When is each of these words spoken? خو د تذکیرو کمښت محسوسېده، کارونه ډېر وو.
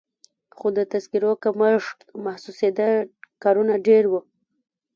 خو 0.57 0.67
د 0.77 0.79
تذکیرو 0.91 1.31
کمښت 1.43 1.99
محسوسېده، 2.25 2.89
کارونه 3.43 3.73
ډېر 3.87 4.03
وو. 4.11 4.21